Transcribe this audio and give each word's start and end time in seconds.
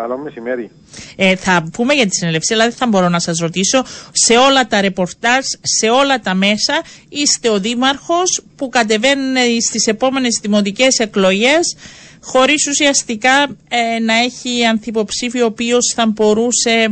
Καλό 0.00 0.18
μεσημέρι. 0.18 0.70
Ε, 1.16 1.36
θα 1.36 1.68
πούμε 1.72 1.94
για 1.94 2.06
τη 2.06 2.14
συνελευσία, 2.16 2.56
αλλά 2.56 2.64
δεν 2.64 2.74
θα 2.74 2.86
μπορώ 2.86 3.08
να 3.08 3.18
σας 3.18 3.38
ρωτήσω. 3.38 3.84
Σε 4.12 4.36
όλα 4.36 4.66
τα 4.66 4.80
ρεπορτάζ, 4.80 5.44
σε 5.62 5.88
όλα 5.88 6.20
τα 6.20 6.34
μέσα, 6.34 6.82
είστε 7.08 7.48
ο 7.48 7.58
Δήμαρχος 7.58 8.42
που 8.56 8.68
κατεβαίνουν 8.68 9.34
στις 9.68 9.86
επόμενες 9.86 10.38
δημοτικές 10.42 10.98
εκλογές 10.98 11.76
χωρίς 12.22 12.66
ουσιαστικά 12.68 13.56
ε, 13.68 13.98
να 13.98 14.14
έχει 14.14 14.64
ανθυποψήφιο 14.64 15.42
ο 15.44 15.46
οποίος 15.46 15.92
θα 15.94 16.06
μπορούσε 16.06 16.88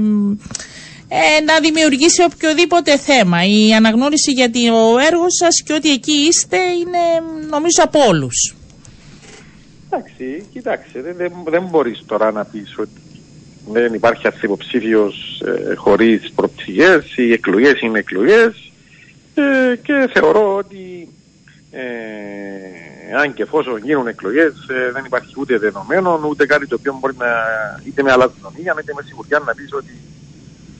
ε, 1.09 1.41
να 1.45 1.61
δημιουργήσει 1.61 2.23
οποιοδήποτε 2.23 2.99
θέμα. 2.99 3.45
Η 3.45 3.75
αναγνώριση 3.75 4.33
για 4.33 4.51
το 4.51 4.59
έργο 5.11 5.27
σας 5.29 5.63
και 5.63 5.73
ότι 5.73 5.91
εκεί 5.91 6.13
είστε 6.13 6.57
είναι 6.57 7.29
νομίζω 7.51 7.83
από 7.83 7.99
όλους. 8.09 8.58
Εντάξει, 9.91 10.47
κοιτάξτε, 10.53 11.01
δεν, 11.01 11.17
δεν, 11.17 11.33
δεν 11.49 11.63
μπορείς 11.63 12.03
τώρα 12.07 12.33
να 12.33 12.45
πεις 12.45 12.75
ότι 12.79 13.01
δεν 13.73 13.95
υπάρχει 13.95 14.27
αρθυποψήφιος 14.27 15.43
ε, 15.45 15.75
χωρίς 15.75 16.33
προψυγές, 16.35 17.17
οι 17.17 17.33
εκλογές 17.33 17.81
είναι 17.81 17.99
εκλογές 17.99 18.73
ε, 19.35 19.77
και 19.77 20.11
θεωρώ 20.13 20.57
ότι 20.57 21.09
ε, 21.71 23.17
αν 23.21 23.35
και 23.35 23.43
εφόσον 23.43 23.79
γίνουν 23.79 24.07
εκλογές 24.07 24.53
ε, 24.69 24.93
δεν 24.93 25.05
υπάρχει 25.05 25.35
ούτε 25.37 25.59
δεδομένο 25.59 26.21
ούτε 26.29 26.47
κάτι 26.47 26.67
το 26.67 26.77
οποίο 26.79 26.97
μπορεί 27.01 27.15
να 27.19 27.27
είτε 27.85 28.03
με 28.03 28.13
αλαζονία 28.13 28.77
είτε 28.81 28.93
με 28.97 29.03
σιγουριά 29.07 29.43
να 29.47 29.55
πεις 29.55 29.73
ότι 29.73 29.99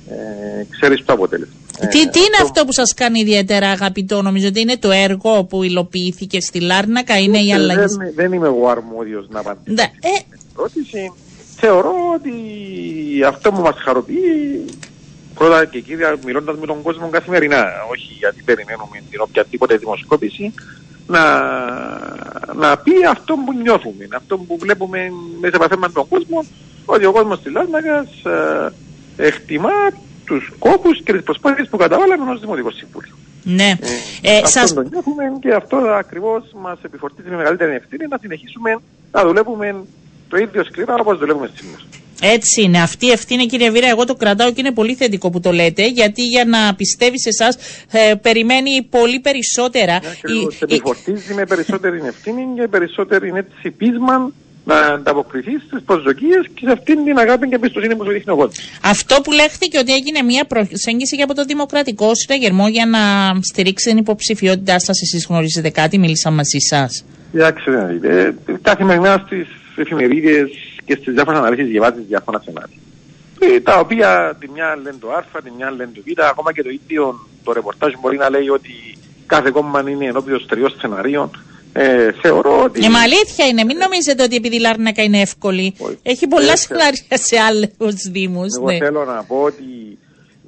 ε, 0.09 0.65
ξέρεις 0.71 1.05
το 1.05 1.13
αποτέλεσμα. 1.13 1.55
Τι, 1.81 2.09
τι 2.09 2.19
είναι 2.19 2.39
αυτό 2.43 2.65
που 2.65 2.73
σας 2.73 2.95
κάνει 2.95 3.21
ιδιαίτερα 3.21 3.71
αγαπητό, 3.71 4.23
νομίζω 4.23 4.49
ότι 4.49 4.61
είναι 4.61 4.77
το 4.77 4.91
έργο 4.91 5.45
που 5.45 5.63
υλοποιήθηκε 5.63 6.41
στη 6.41 6.61
Λάρνακα, 6.61 7.19
είναι 7.19 7.39
η 7.39 7.53
αλλαγή. 7.53 7.79
Δεν, 7.79 8.13
δεν 8.15 8.33
είμαι 8.33 8.47
εγώ 8.47 8.69
αρμόδιος 8.69 9.27
να 9.29 9.41
απαντήσω 9.41 9.75
ναι. 9.75 9.83
ε... 9.83 10.37
ερώτηση. 10.57 11.13
Θεωρώ 11.57 11.95
ότι 12.15 12.33
αυτό 13.27 13.53
που 13.53 13.61
μας 13.61 13.75
χαροποιεί 13.79 14.65
πρώτα 15.35 15.65
και 15.65 15.81
κύρια 15.81 16.17
μιλώντας 16.25 16.57
με 16.59 16.67
τον 16.67 16.83
κόσμο 16.83 17.09
καθημερινά, 17.09 17.65
όχι 17.91 18.13
γιατί 18.19 18.43
περιμένουμε 18.43 19.03
την 19.11 19.21
οποιαδήποτε 19.21 19.77
δημοσκόπηση, 19.77 20.55
να, 21.07 21.23
να 22.55 22.79
πει 22.79 22.93
αυτό 23.11 23.35
που 23.35 23.53
νιώθουμε, 23.63 24.09
αυτό 24.17 24.39
που 24.39 24.59
βλέπουμε 24.61 25.13
μέσα 25.41 25.57
από 25.57 25.69
θέμα 25.69 25.93
τον 25.93 26.09
κόσμο, 26.09 26.45
ότι 26.85 27.05
ο 27.05 27.13
κόσμος 27.13 27.43
της 27.43 27.53
Λάρνακας 27.53 28.09
ε, 28.25 28.73
εκτιμά 29.17 29.91
τους 30.29 30.53
κόπους 30.59 31.03
και 31.05 31.13
τις 31.13 31.23
προσπάθειες 31.23 31.69
που 31.69 31.77
καταβάλαμε 31.77 32.31
ως 32.31 32.41
Δημοτικό 32.41 32.71
Συμβούλιο. 32.71 33.15
Ναι. 33.43 33.71
Ε, 34.23 34.33
ε, 34.33 34.37
αυτό 34.37 34.49
σας... 34.49 34.75
το 34.75 34.83
νιώθουμε 34.83 35.25
και 35.41 35.53
αυτό 35.55 35.77
ακριβώς 35.77 36.43
μας 36.63 36.79
επιφορτίζει 36.83 37.29
με 37.29 37.37
μεγαλύτερη 37.37 37.75
ευθύνη 37.75 38.07
να 38.09 38.19
συνεχίσουμε 38.21 38.71
να 39.11 39.23
δουλεύουμε 39.23 39.85
το 40.29 40.37
ίδιο 40.37 40.65
σκληρά 40.65 40.95
όπως 40.95 41.19
δουλεύουμε 41.19 41.51
σήμερα. 41.55 41.83
Έτσι 42.23 42.63
είναι. 42.63 42.81
Αυτή 42.81 43.07
η 43.07 43.11
ευθύνη, 43.11 43.47
κύριε 43.47 43.71
Βίρα, 43.71 43.89
εγώ 43.89 44.05
το 44.05 44.15
κρατάω 44.15 44.49
και 44.53 44.61
είναι 44.61 44.73
πολύ 44.73 44.95
θετικό 44.95 45.31
που 45.31 45.41
το 45.41 45.53
λέτε, 45.53 45.87
γιατί 45.87 46.23
για 46.23 46.45
να 46.45 46.75
πιστεύει 46.75 47.21
σε 47.21 47.29
εσάς 47.29 47.57
ε, 47.91 48.15
περιμένει 48.15 48.83
πολύ 48.83 49.21
περισσότερα. 49.21 49.95
Ακριβώς, 49.95 50.55
η, 50.55 50.59
επιφορτίζει 50.61 51.33
η... 51.33 51.35
με 51.35 51.45
περισσότερη 51.45 52.01
ευθύνη 52.07 52.43
και 52.57 52.69
περισσότερη 52.69 53.33
έτσι 53.35 53.71
πείσμα 53.71 54.33
να 54.69 54.79
ανταποκριθεί 54.95 55.55
στις 55.67 55.83
προσδοκίες 55.83 56.43
και 56.55 56.63
σε 56.67 56.73
αυτήν 56.73 57.05
την 57.05 57.19
αγάπη 57.19 57.49
και 57.49 57.55
εμπιστοσύνη 57.55 57.97
που 57.97 58.05
σου 58.05 58.11
δείχνει 58.11 58.33
ο 58.33 58.37
κόσμος. 58.37 58.57
Αυτό 58.83 59.21
που 59.21 59.33
λέχθηκε 59.33 59.79
ότι 59.79 59.93
έγινε 59.93 60.23
μια 60.23 60.45
προσέγγιση 60.45 61.17
και 61.17 61.23
από 61.23 61.35
το 61.35 61.45
Δημοκρατικό 61.45 62.15
Συναγερμό 62.15 62.69
για 62.69 62.87
να 62.87 62.99
στηρίξει 63.41 63.89
την 63.89 63.99
υποψηφιότητά 63.99 64.79
σας, 64.79 65.03
εσείς 65.03 65.27
γνωρίζετε 65.29 65.71
κάτι, 65.71 65.99
μίλησα 65.99 66.31
μαζί 66.31 66.59
σας. 66.59 67.05
Κοιτάξτε, 67.33 67.99
ε, 68.03 68.33
καθημερινά 68.63 69.23
στις 69.27 69.47
εφημερίδες 69.77 70.51
και 70.85 70.95
στις 71.01 71.15
διάφορες 71.15 71.39
αναλύσεις 71.39 71.67
διαβάζει 71.67 72.01
διάφορα 72.09 72.41
σενάρια. 72.45 72.79
Ε, 73.41 73.61
τα 73.61 73.79
οποία 73.79 74.37
τη 74.41 74.51
μια 74.51 74.77
λένε 74.83 74.97
το 75.01 75.09
Α, 75.11 75.25
τη 75.45 75.51
μια 75.57 75.71
λένε 75.71 75.91
το 75.95 76.01
Β, 76.07 76.09
ακόμα 76.31 76.53
και 76.53 76.63
το 76.63 76.69
ίδιο 76.69 77.27
το 77.45 77.53
ρεπορτάζ 77.53 77.93
μπορεί 78.01 78.17
να 78.17 78.31
λέει 78.31 78.49
ότι 78.49 78.75
κάθε 79.27 79.51
κόμμα 79.51 79.85
είναι 79.91 80.05
ενώπιον 80.05 80.47
τριών 80.49 80.73
σενάριων. 80.79 81.31
Ε, 81.73 82.13
θεωρώ 82.13 82.63
ότι... 82.63 82.85
Ε, 82.85 82.89
μα 82.89 83.01
αλήθεια 83.01 83.47
είναι, 83.47 83.65
μην 83.65 83.77
νομίζετε 83.77 84.23
ότι 84.23 84.37
επειδή 84.37 84.57
η 84.57 84.61
Λάρνακα 84.61 85.03
είναι 85.03 85.21
εύκολη. 85.21 85.75
Έχει 86.03 86.27
πολλά 86.27 86.57
σενάρια 86.57 87.03
σε 87.11 87.39
άλλους 87.39 88.03
Δήμους. 88.11 88.57
Εγώ 88.57 88.71
ναι. 88.71 88.79
θέλω 88.79 89.05
να 89.05 89.23
πω 89.23 89.37
ότι 89.37 89.99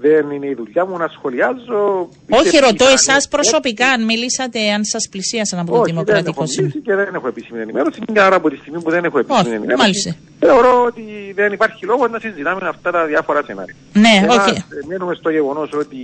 δεν 0.01 0.31
είναι 0.31 0.47
η 0.47 0.55
δουλειά 0.55 0.87
μου 0.87 0.97
να 0.97 1.09
σχολιάζω. 1.09 2.09
Όχι, 2.31 2.59
ρωτώ 2.59 2.87
εσάς 2.87 3.29
προσωπικά, 3.29 3.89
αν 3.89 4.05
μιλήσατε, 4.05 4.71
αν 4.71 4.85
σας 4.85 5.09
πλησίασαν 5.11 5.59
από 5.59 5.77
το 5.77 5.83
Δημοκρατικό 5.83 6.47
Σύμβουλο. 6.47 6.73
Όχι, 6.77 6.85
και 6.87 6.95
δεν 6.95 7.15
έχω 7.15 7.29
επίσημη 7.29 7.61
ενημέρωση. 7.61 8.01
Και 8.13 8.21
άρα 8.21 8.37
από 8.37 8.51
τη 8.51 8.57
στιγμή 8.57 8.83
που 8.83 8.91
δεν 8.91 9.05
έχω 9.05 9.19
επίσημη 9.19 9.55
ενημέρωση. 9.55 9.83
Μάλιστα. 9.83 10.15
Θεωρώ 10.39 10.85
ότι 10.85 11.03
δεν 11.35 11.53
υπάρχει 11.53 11.85
λόγος 11.85 12.11
να 12.11 12.19
συζητάμε 12.19 12.69
αυτά 12.69 12.91
τα 12.91 13.05
διάφορα 13.05 13.43
σενάρια. 13.47 13.75
Ναι, 13.93 14.27
όχι. 14.29 14.55
Okay. 14.57 14.87
Μένουμε 14.89 15.15
στο 15.15 15.31
γεγονός 15.31 15.73
ότι 15.73 15.97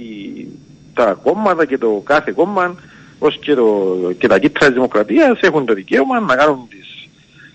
τα 0.95 1.19
κόμματα 1.23 1.65
και 1.65 1.79
το 1.79 2.03
κάθε 2.05 2.33
κόμμα 2.33 2.75
ως 3.19 3.39
και, 3.39 3.55
και 4.19 4.29
τα 4.29 4.39
κίτρα 4.39 4.67
τη 4.67 4.73
Δημοκρατίας 4.73 5.41
έχουν 5.41 5.67
το 5.67 5.75
δικαίωμα 5.75 6.21
να 6.21 6.37
κάνουν 6.37 6.69
τις, 6.69 7.09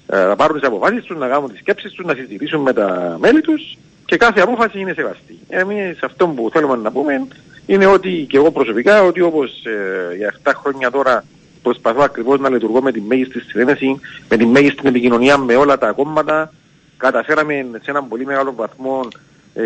ε, 0.07 0.23
να 0.23 0.35
πάρουν 0.35 0.59
τις 0.59 0.67
αποφάσεις 0.67 1.03
τους, 1.03 1.17
να 1.17 1.27
κάνουν 1.27 1.49
τις 1.49 1.59
σκέψεις 1.59 1.91
τους, 1.91 2.05
να 2.05 2.13
συζητήσουν 2.13 2.61
με 2.61 2.73
τα 2.73 3.17
μέλη 3.19 3.41
τους 3.41 3.77
και 4.05 4.17
κάθε 4.17 4.41
απόφαση 4.41 4.79
είναι 4.79 4.93
σεβαστή. 4.93 5.39
Εμείς 5.47 6.03
αυτό 6.03 6.27
που 6.27 6.49
θέλουμε 6.53 6.75
να 6.75 6.91
πούμε 6.91 7.27
είναι 7.65 7.85
ότι 7.85 8.25
και 8.29 8.37
εγώ 8.37 8.51
προσωπικά 8.51 9.03
ότι 9.03 9.21
όπως 9.21 9.65
ε, 9.65 10.15
για 10.15 10.35
7 10.43 10.51
χρόνια 10.55 10.91
τώρα 10.91 11.23
προσπαθώ 11.61 12.01
ακριβώς 12.01 12.39
να 12.39 12.49
λειτουργώ 12.49 12.81
με 12.81 12.91
τη 12.91 13.01
μέγιστη 13.01 13.39
συνένεση, 13.39 13.99
με 14.29 14.37
τη 14.37 14.45
μέγιστη 14.45 14.87
επικοινωνία 14.87 15.37
με 15.37 15.55
όλα 15.55 15.77
τα 15.77 15.91
κόμματα, 15.91 16.53
καταφέραμε 16.97 17.65
σε 17.81 17.91
έναν 17.91 18.07
πολύ 18.07 18.25
μεγάλο 18.25 18.53
βαθμό 18.55 19.07
ε, 19.07 19.17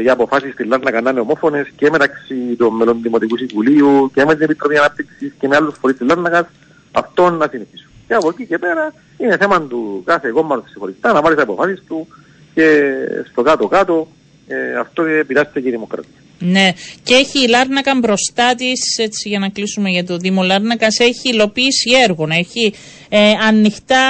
για 0.01 0.13
αποφάσεις 0.13 0.53
στη 0.53 0.63
Ελλάδα 0.63 0.83
να 0.83 0.91
κάνουμε 0.91 1.19
ομόφωνες 1.19 1.67
και 1.75 1.89
μεταξύ 1.89 2.55
των 2.57 2.75
μελών 2.75 2.95
του 2.95 3.01
Δημοτικού 3.01 3.37
Συμβουλίου 3.37 4.11
και 4.13 4.25
με 4.25 4.33
την 4.33 4.43
Επιτροπή 4.43 4.77
Ανάπτυξης 4.77 5.33
και 5.39 5.47
με 5.47 5.55
άλλους 5.55 5.77
φορείς 5.79 5.97
της 5.97 6.07
Ελλάδα 6.09 6.49
αυτό 6.91 7.29
να 7.29 7.47
συνεχίσουμε. 7.51 7.91
Και 8.07 8.13
από 8.13 8.29
εκεί 8.29 8.45
και 8.45 8.57
πέρα 8.57 8.93
είναι 9.17 9.37
θέμα 9.37 9.61
του 9.61 10.01
κάθε 10.05 10.29
κόμματος 10.29 10.65
ξεχωριστά 10.65 11.13
να 11.13 11.21
βάλει 11.21 11.35
τις 11.35 11.43
αποφάσεις 11.43 11.83
του 11.87 12.07
και 12.53 12.91
στο 13.31 13.41
κάτω-κάτω 13.41 14.07
ε, 14.47 14.77
αυτό 14.79 15.03
επηρεάζεται 15.03 15.59
και 15.61 15.67
η 15.67 15.71
δημοκρατία. 15.71 16.09
Ναι, 16.39 16.69
και 17.03 17.13
έχει 17.13 17.43
η 17.43 17.47
Λάρνακα 17.47 17.95
μπροστά 17.99 18.55
της, 18.55 18.97
έτσι 18.97 19.29
για 19.29 19.39
να 19.39 19.49
κλείσουμε 19.49 19.89
για 19.89 20.05
το 20.05 20.17
Δήμο 20.17 20.43
Λάρνακα, 20.43 20.87
έχει 20.97 21.29
υλοποιήσει 21.29 21.91
έργο, 22.03 22.27
έχει 22.29 22.73
ε, 23.09 23.31
ανοιχτά 23.47 24.03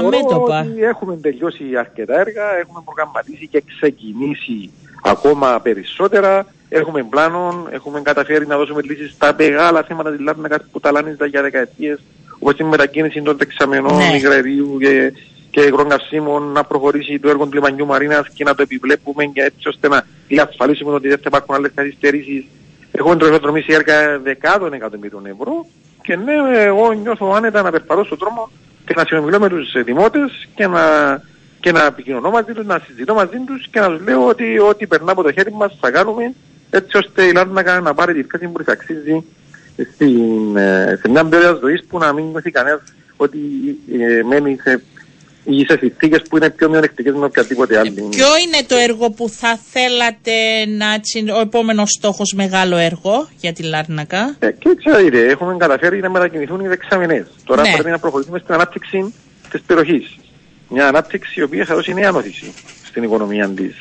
Θεωρώ 0.00 0.16
μέτωπα. 0.16 0.60
Ότι 0.60 0.82
έχουμε 0.82 1.16
τελειώσει 1.16 1.64
αρκετά 1.78 2.20
έργα, 2.20 2.44
έχουμε 2.62 2.80
προγραμματίσει 2.84 3.48
και 3.48 3.62
ξεκινήσει 3.66 4.70
ακόμα 5.02 5.60
περισσότερα. 5.62 6.46
Έχουμε 6.68 7.02
πλάνο, 7.02 7.66
έχουμε 7.70 8.00
καταφέρει 8.00 8.46
να 8.46 8.56
δώσουμε 8.56 8.82
λύσεις 8.82 9.12
στα 9.12 9.34
μεγάλα 9.38 9.82
θέματα 9.82 10.10
τη 10.16 10.22
Λάρνακα 10.22 10.60
που 10.72 10.80
ταλάνιζαν 10.80 11.28
για 11.28 11.42
δεκαετίες, 11.42 11.98
όπως 12.38 12.58
η 12.58 12.64
μετακίνηση 12.64 13.22
των 13.22 13.36
δεξαμενών, 13.36 13.96
ναι. 13.96 14.16
υγραερίου 14.16 14.78
και 14.78 15.12
και 15.50 15.60
υγρών 15.60 15.88
καυσίμων 15.88 16.42
να 16.52 16.64
προχωρήσει 16.64 17.18
το 17.18 17.28
έργο 17.28 17.44
του 17.46 17.54
λιμανιού 17.54 17.86
Μαρίνας 17.86 18.28
και 18.28 18.44
να 18.44 18.54
το 18.54 18.62
επιβλέπουμε 18.62 19.24
και 19.24 19.42
έτσι 19.42 19.68
ώστε 19.68 19.88
να 19.88 20.06
διασφαλίσουμε 20.28 20.92
ότι 20.92 21.08
δεν 21.08 21.16
θα 21.16 21.24
υπάρχουν 21.26 21.54
άλλες 21.54 21.70
καθυστερήσεις. 21.74 22.44
Έχουμε 22.92 23.16
τροφοδρομήσει 23.16 23.72
έργα 23.72 24.18
δεκάδων 24.18 24.72
εκατομμύριων 24.72 25.26
ευρώ 25.26 25.66
και 26.02 26.16
ναι, 26.16 26.32
εγώ 26.62 26.92
νιώθω 26.92 27.32
άνετα 27.32 27.62
να 27.62 27.70
περπατώ 27.70 28.04
στον 28.04 28.18
δρόμο 28.18 28.50
και 28.86 28.94
να 28.96 29.04
συνομιλώ 29.04 29.38
με 29.38 29.48
τους 29.48 29.72
δημότες 29.84 30.48
και 30.54 30.66
να, 30.66 30.82
και 31.60 31.72
να 31.72 31.84
επικοινωνώ 31.84 32.30
μαζί 32.30 32.52
τους, 32.52 32.66
να 32.66 32.82
συζητώ 32.86 33.14
μαζί 33.14 33.38
τους 33.46 33.68
και 33.70 33.80
να 33.80 33.88
τους 33.88 34.04
λέω 34.04 34.26
ότι 34.26 34.58
ό,τι 34.58 34.86
περνά 34.86 35.12
από 35.12 35.22
το 35.22 35.32
χέρι 35.32 35.52
μας 35.52 35.76
θα 35.80 35.90
κάνουμε 35.90 36.34
έτσι 36.70 36.96
ώστε 36.96 37.24
η 37.24 37.32
Λάρνακα 37.32 37.80
να 37.80 37.94
πάρει 37.94 38.14
τη 38.14 38.22
θέση 38.22 38.48
που 38.48 38.58
της 38.58 38.68
αξίζει 38.68 39.24
στην, 39.94 40.56
ε, 40.56 40.98
σε 41.00 41.08
μια 41.08 41.24
περίοδο 41.24 41.58
ζωής 41.58 41.84
που 41.88 41.98
να 41.98 42.12
μην 42.12 42.24
νιώθει 42.24 42.50
κανένας 42.50 42.80
ότι 43.16 43.38
ε, 43.92 44.22
μένει 44.22 44.58
σε 44.62 44.82
ή 45.44 45.64
σε 45.64 45.76
συνθήκες 45.76 46.22
που 46.28 46.36
είναι 46.36 46.50
πιο 46.50 46.68
μειονεκτικές 46.68 47.14
με 47.14 47.24
οποιαδήποτε 47.24 47.78
άλλη. 47.78 47.90
Ποιο 47.90 48.26
είναι 48.44 48.66
το 48.66 48.76
έργο 48.76 49.10
που 49.10 49.28
θα 49.28 49.58
θέλατε 49.70 50.32
να 50.66 51.00
ο 51.36 51.40
επόμενος 51.40 51.90
στόχος 51.90 52.32
μεγάλο 52.36 52.76
έργο 52.76 53.28
για 53.40 53.52
τη 53.52 53.62
Λάρνακα; 53.62 54.36
Ε, 54.38 54.50
και 54.50 54.76
ξέρετε, 54.84 55.30
έχουμε 55.30 55.56
καταφέρει 55.56 56.00
να 56.00 56.10
μετακινηθούν 56.10 56.60
οι 56.60 56.68
δεξαμενές. 56.68 57.26
Τώρα 57.44 57.62
ναι. 57.62 57.72
πρέπει 57.72 57.90
να 57.90 57.98
προχωρήσουμε 57.98 58.38
στην 58.38 58.54
ανάπτυξη 58.54 59.14
της 59.50 59.60
περιοχής. 59.60 60.16
Μια 60.70 60.88
ανάπτυξη 60.88 61.40
η 61.40 61.42
οποία 61.42 61.64
θα 61.64 61.74
δώσει 61.74 61.94
νέα 61.94 62.10
νόθηση 62.10 62.52
στην 62.84 63.02
οικονομία 63.02 63.48
της 63.48 63.74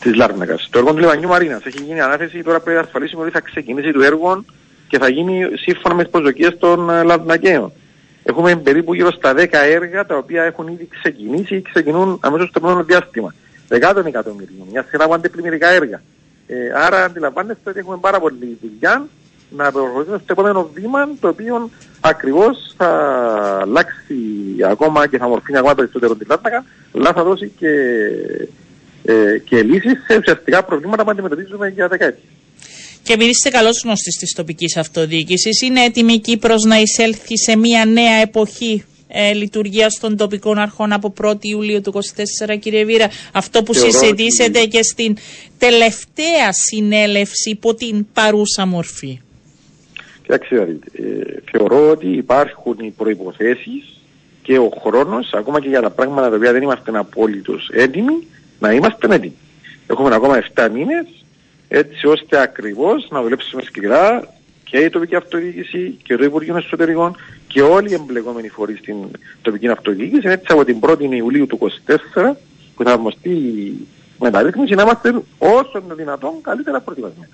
της 0.00 0.14
Λάρνακας. 0.14 0.68
Το 0.70 0.78
έργο 0.78 0.92
του 0.92 0.98
Λιβανιού 0.98 1.28
Μαρίνας 1.28 1.64
έχει 1.64 1.82
γίνει 1.82 2.00
ανάθεση, 2.00 2.42
τώρα 2.42 2.60
πρέπει 2.60 2.78
να 2.78 2.84
ασφαλίσουμε 2.84 3.22
ότι 3.22 3.30
θα 3.30 3.40
ξεκινήσει 3.40 3.92
το 3.92 4.00
έργο 4.02 4.44
και 4.88 4.98
θα 4.98 5.08
γίνει 5.08 5.48
σύμφωνα 5.54 5.94
με 5.94 6.02
τις 6.02 6.10
προσδοκίες 6.10 6.58
των 6.58 6.90
ε, 6.90 7.02
Λαρνακαίων. 7.02 7.72
Έχουμε 8.22 8.56
περίπου 8.56 8.94
γύρω 8.94 9.10
στα 9.10 9.34
10 9.36 9.46
έργα 9.52 10.06
τα 10.06 10.16
οποία 10.16 10.42
έχουν 10.42 10.68
ήδη 10.68 10.88
ξεκινήσει 11.00 11.54
ή 11.56 11.62
ξεκινούν 11.62 12.18
αμέσως 12.22 12.48
στο 12.48 12.58
επόμενο 12.58 12.84
διάστημα. 12.84 13.34
Δεκάτων 13.68 14.06
εκατομμυρίων, 14.06 14.66
μια 14.70 14.86
σειρά 14.90 15.04
από 15.04 15.14
αντιπλημμυρικά 15.14 15.68
έργα. 15.68 16.02
Ε, 16.46 16.56
άρα 16.74 17.04
αντιλαμβάνεστε 17.04 17.70
ότι 17.70 17.78
έχουμε 17.78 17.96
πάρα 18.00 18.20
πολύ 18.20 18.58
δουλειά 18.62 19.06
να 19.56 19.72
προχωρήσουμε 19.72 20.20
στο 20.24 20.32
επόμενο 20.32 20.70
βήμα 20.74 21.08
το 21.20 21.28
οποίο 21.28 21.70
ακριβώς 22.00 22.74
θα 22.76 22.88
αλλάξει 23.62 24.14
ακόμα 24.70 25.06
και 25.06 25.18
θα 25.18 25.28
μορφύνει 25.28 25.58
ακόμα 25.58 25.74
περισσότερο 25.74 26.14
την 26.16 26.26
Λάρνακα 26.30 26.64
αλλά 26.94 27.12
θα 27.12 27.24
δώσει 27.24 27.52
και 27.58 27.68
ε, 29.04 29.38
και 29.38 29.62
λύσεις 29.62 30.04
σε 30.06 30.16
ουσιαστικά 30.18 30.64
προβλήματα 30.64 31.04
που 31.04 31.10
αντιμετωπίζουμε 31.10 31.68
για 31.68 31.88
δεκαετίες. 31.88 32.24
Και 33.02 33.12
επειδή 33.12 33.30
είστε 33.30 33.48
καλό 33.48 33.70
γνώστη 33.84 34.10
τη 34.10 34.34
τοπικής 34.34 34.76
αυτοδιοίκησης, 34.76 35.60
είναι 35.60 35.84
έτοιμη 35.84 36.12
η 36.12 36.18
Κύπρος 36.18 36.64
να 36.64 36.80
εισέλθει 36.80 37.38
σε 37.38 37.56
μια 37.56 37.84
νέα 37.84 38.14
εποχή 38.14 38.84
ε, 39.08 39.32
λειτουργίας 39.32 39.98
των 40.00 40.16
τοπικών 40.16 40.58
αρχών 40.58 40.92
από 40.92 41.12
1η 41.22 41.44
Ιουλίου 41.44 41.80
του 41.80 41.92
2024, 42.48 42.58
κύριε 42.60 42.84
Βίρα. 42.84 43.10
Αυτό 43.32 43.62
που 43.62 43.74
Θεωρώ 43.74 43.90
συζητήσετε 43.90 44.58
ότι... 44.58 44.68
και 44.68 44.82
στην 44.82 45.16
τελευταία 45.58 46.52
συνέλευση 46.52 47.50
υπό 47.50 47.74
την 47.74 48.06
παρούσα 48.12 48.66
μορφή. 48.66 49.20
Κοιτάξτε, 50.30 50.78
ε, 50.92 51.40
θεωρώ 51.50 51.90
ότι 51.90 52.06
υπάρχουν 52.06 52.76
οι 52.78 52.90
προποθέσει 52.90 53.84
και 54.42 54.58
ο 54.58 54.72
χρόνος, 54.82 55.32
ακόμα 55.32 55.60
και 55.60 55.68
για 55.68 55.80
τα 55.80 55.90
πράγματα 55.90 56.28
τα 56.28 56.36
οποία 56.36 56.52
δεν 56.52 56.62
είμαστε 56.62 56.98
απόλυτος 56.98 57.70
έτοιμοι, 57.72 58.26
να 58.58 58.72
είμαστε 58.72 59.14
έτοιμοι. 59.14 59.34
Έχουμε 59.86 60.14
ακόμα 60.14 60.36
7 60.54 60.68
μήνες 60.72 61.06
έτσι 61.68 62.06
ώστε 62.06 62.40
ακριβώς 62.40 63.08
να 63.10 63.22
δουλέψουμε 63.22 63.62
σκληρά 63.62 64.28
και 64.64 64.78
η 64.78 64.90
τοπική 64.90 65.14
αυτοδιοίκηση 65.14 65.98
και 66.02 66.16
το 66.16 66.24
Υπουργείο 66.24 66.56
Εσωτερικών 66.56 67.16
και 67.46 67.62
όλοι 67.62 67.90
οι 67.90 67.94
εμπλεκόμενοι 67.94 68.48
φορείς 68.48 68.78
στην 68.78 68.96
τοπική 69.42 69.68
αυτοδιοίκηση 69.68 70.28
έτσι 70.28 70.46
από 70.52 70.64
την 70.64 70.78
1η 70.80 71.10
Ιουλίου 71.10 71.46
του 71.46 71.58
2024 72.14 72.32
που 72.74 72.84
θα 72.84 72.92
αρμοστεί 72.92 73.30
η 73.30 73.86
μεταρρύθμιση 74.20 74.74
να 74.74 74.82
είμαστε 74.82 75.22
όσο 75.38 75.82
το 75.88 75.94
δυνατόν 75.94 76.32
καλύτερα 76.42 76.80
προετοιμασμένοι. 76.80 77.30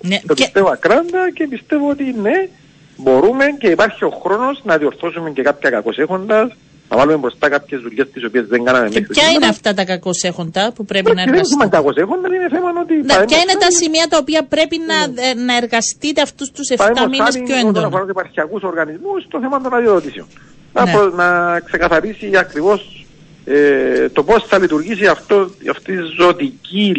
Ναι, 0.00 0.20
το 0.26 0.34
και... 0.34 0.42
πιστεύω 0.42 0.70
ακράντα 0.70 1.30
και 1.34 1.46
πιστεύω 1.48 1.88
ότι 1.90 2.14
ναι, 2.22 2.48
μπορούμε 2.96 3.44
και 3.58 3.68
υπάρχει 3.68 4.04
ο 4.04 4.10
χρόνος 4.22 4.60
να 4.64 4.76
διορθώσουμε 4.76 5.30
και 5.30 5.42
κάποια 5.42 5.70
κακοσέχοντας 5.70 6.52
να 6.88 6.96
βάλουμε 6.96 7.16
μπροστά 7.16 7.48
κάποιες 7.48 7.80
δουλειές 7.80 8.10
τις 8.10 8.24
οποίες 8.24 8.46
δεν 8.46 8.64
κάναμε 8.64 8.88
Και 8.88 9.00
ποια 9.00 9.30
είναι 9.30 9.46
αυτά 9.46 9.74
τα 9.74 9.84
κακοσέχοντα 9.84 10.72
που 10.72 10.84
πρέπει 10.84 11.14
να 11.14 11.22
εργαστούν. 11.22 11.58
Δεν 11.58 11.66
είναι 11.66 11.76
κακοσέχοντα, 11.76 12.28
είναι 12.34 12.48
θέμα 12.48 12.68
ότι. 12.82 12.94
Ναι, 12.94 13.24
ποια 13.26 13.38
είναι 13.38 13.56
τα 13.58 13.70
σημεία 13.70 14.06
τα 14.08 14.18
οποία 14.20 14.42
πρέπει 14.44 14.78
να, 14.78 15.06
ναι. 15.06 15.42
να 15.44 15.56
εργαστείτε 15.56 16.20
αυτούς 16.20 16.50
τους 16.50 16.68
7 16.76 16.84
μήνες 17.10 17.40
πιο 17.44 17.56
έντονα; 17.56 17.70
Όσον 17.70 17.84
αφορά 17.84 18.00
τους 18.00 18.10
επαρχιακούς 18.10 18.62
οργανισμούς, 18.62 19.26
το 19.28 19.40
θέμα 19.40 19.60
των 19.60 19.74
αδειοδοτήσεων. 19.74 20.26
Ναι. 20.72 20.92
Να, 20.92 21.10
να 21.10 21.60
ξεκαθαρίσει 21.60 22.36
ακριβώς 22.36 22.97
ε, 23.50 24.08
το 24.08 24.22
πώς 24.22 24.44
θα 24.44 24.58
λειτουργήσει 24.58 25.06
αυτό, 25.06 25.50
αυτή, 25.70 25.92
η 25.92 25.98
ζωτική, 26.16 26.94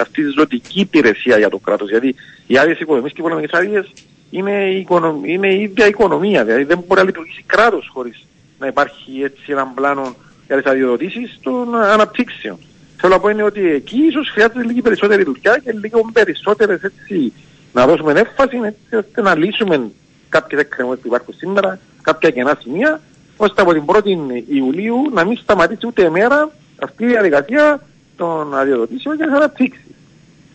αυτή 0.00 0.20
η 0.20 0.32
ζωτική 0.36 0.80
υπηρεσία 0.80 1.38
για 1.38 1.48
το 1.48 1.58
κράτος. 1.58 1.90
Γιατί 1.90 2.14
οι 2.46 2.58
άδειε 2.58 2.76
οικονομίες 2.78 3.12
και 3.12 3.20
οι 3.20 3.24
οικονομικέ 3.24 3.56
άδειε 3.56 3.82
είναι, 4.30 4.84
είναι 5.24 5.48
η 5.48 5.62
ίδια 5.62 5.86
οικονομία. 5.86 6.44
Δηλαδή 6.44 6.64
δεν 6.64 6.78
μπορεί 6.86 7.00
να 7.00 7.06
λειτουργήσει 7.06 7.44
κράτος 7.46 7.90
χωρίς 7.92 8.26
να 8.58 8.66
υπάρχει 8.66 9.22
έτσι 9.22 9.42
έναν 9.46 9.74
πλάνο 9.74 10.14
για 10.46 10.56
τις 10.56 10.70
αδειοδοτήσεις 10.70 11.38
των 11.42 11.74
αναπτύξεων. 11.74 12.58
Θέλω 12.96 13.14
να 13.14 13.20
πω 13.20 13.28
είναι 13.28 13.42
ότι 13.42 13.70
εκεί 13.70 13.98
ίσως 13.98 14.28
χρειάζεται 14.30 14.62
λίγη 14.62 14.82
περισσότερη 14.82 15.22
δουλειά 15.22 15.60
και 15.64 15.72
λίγο 15.72 16.10
περισσότερες 16.12 16.82
έτσι 16.82 17.32
να 17.72 17.86
δώσουμε 17.86 18.12
έμφαση 18.12 18.60
έτσι 18.62 18.96
ώστε 18.96 19.20
να 19.20 19.34
λύσουμε 19.36 19.90
κάποιες 20.28 20.60
εκκρεμότητες 20.60 21.02
που 21.02 21.08
υπάρχουν 21.08 21.34
σήμερα, 21.34 21.78
κάποια 22.02 22.30
κενά 22.30 22.58
σημεία, 22.60 23.00
ώστε 23.44 23.62
από 23.62 23.72
την 23.72 23.84
1η 23.86 24.08
Ιουλίου 24.48 24.96
να 25.14 25.24
μην 25.24 25.36
σταματήσει 25.36 25.86
ούτε 25.86 26.10
μέρα 26.10 26.50
αυτή 26.82 27.04
η 27.04 27.06
διαδικασία 27.06 27.86
των 28.16 28.58
αδειοδοτήσεων 28.58 29.16
και 29.16 29.24
τις 29.24 29.34
αναπτύξεις. 29.34 29.84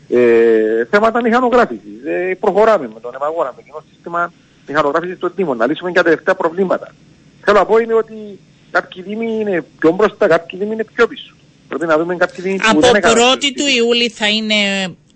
Ε, 0.09 0.85
θέματα 0.89 1.21
μηχανογράφησης. 1.21 2.05
Ε, 2.05 2.37
προχωράμε 2.39 2.89
με 2.93 2.99
τον 2.99 3.11
ΕΜΑΓΟΡΑ, 3.15 3.53
με 3.55 3.61
κοινό 3.61 3.83
σύστημα 3.91 4.33
μηχανογράφησης 4.67 5.19
των 5.19 5.33
τίμων, 5.35 5.57
να 5.57 5.67
λύσουμε 5.67 5.91
και 5.91 5.97
τα 5.97 6.03
τελευταία 6.03 6.35
προβλήματα 6.35 6.93
θέλω 7.47 7.59
να 7.59 7.65
πω 7.65 7.77
είναι 7.77 7.93
ότι 7.93 8.39
κάποιοι 8.71 9.01
δήμοι 9.01 9.27
είναι 9.39 9.65
πιο 9.79 9.91
μπροστά, 9.91 10.27
κάποιοι 10.27 10.59
δήμοι 10.59 10.73
είναι 10.73 10.83
πιο 10.93 11.07
πίσω. 11.07 11.35
Πρέπει 11.67 11.85
να 11.85 11.97
δούμε 11.97 12.15
κάποιοι 12.15 12.43
δήμοι 12.43 12.57
που 12.57 12.79
δεν 12.79 12.95
Από 12.95 13.07
1η 13.07 13.49
του 13.55 13.67
Ιούλη 13.77 14.09
θα 14.09 14.27
είναι 14.29 14.55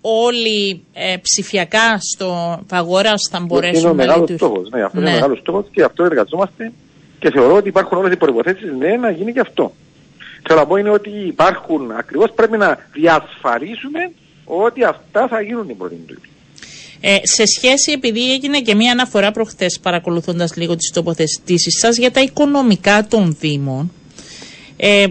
όλοι 0.00 0.84
ε, 0.92 1.16
ψηφιακά 1.22 1.98
στο 2.12 2.28
Παγόρα 2.68 3.14
θα 3.30 3.40
μπορέσουν 3.40 3.96
να 3.96 4.04
λειτουργήσουν. 4.04 4.68
Ναι, 4.70 4.82
αυτό 4.82 5.00
ναι. 5.00 5.04
είναι 5.04 5.14
μεγάλος 5.14 5.38
στόχος 5.38 5.64
και 5.72 5.82
αυτό 5.82 6.04
εργαζόμαστε 6.04 6.72
και 7.22 7.30
θεωρώ 7.30 7.54
ότι 7.56 7.68
υπάρχουν 7.68 7.98
όλες 7.98 8.12
οι 8.12 8.16
προποθέσει 8.16 8.64
ναι, 8.78 8.96
να 8.96 9.10
γίνει 9.10 9.32
και 9.32 9.40
αυτό. 9.40 9.72
Θέλω 10.46 10.60
να 10.60 10.66
πω 10.66 10.76
είναι 10.76 10.90
ότι 10.90 11.10
υπάρχουν, 11.10 11.90
ακριβώς 11.90 12.32
πρέπει 12.34 12.56
να 12.56 12.78
διασφαλίσουμε 12.92 14.12
ότι 14.44 14.84
αυτά 14.84 15.28
θα 15.28 15.40
γίνουν 15.40 15.66
την 15.66 15.76
πρώτη 15.76 15.94
του 15.94 16.20
ε, 17.00 17.16
σε 17.22 17.46
σχέση, 17.46 17.92
επειδή 17.92 18.32
έγινε 18.32 18.60
και 18.60 18.74
μία 18.74 18.92
αναφορά 18.92 19.30
προχθές, 19.30 19.78
παρακολουθώντας 19.82 20.56
λίγο 20.56 20.76
τις 20.76 20.90
τοποθετήσεις 20.90 21.78
σας 21.78 21.96
για 21.96 22.10
τα 22.10 22.20
οικονομικά 22.20 23.06
των 23.06 23.36
Δήμων, 23.40 23.92
ε, 24.76 25.06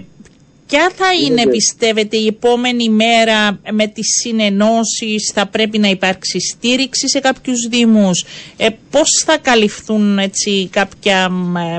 Ποια 0.72 0.92
θα 0.96 1.14
είναι, 1.14 1.48
πιστεύετε, 1.48 2.18
η 2.18 2.28
επόμενη 2.28 2.90
μέρα 2.90 3.60
με 3.72 3.88
τις 3.88 4.08
συνενώσεις, 4.22 5.32
θα 5.34 5.48
πρέπει 5.48 5.78
να 5.78 5.88
υπάρξει 5.88 6.40
στήριξη 6.40 7.10
σε 7.10 7.20
κάποιους 7.20 7.68
δήμους, 7.70 8.26
ε, 8.58 8.68
πώς 8.92 9.24
θα 9.26 9.38
καλυφθούν 9.38 10.20
έτσι, 10.20 10.68
κάποια 10.72 11.30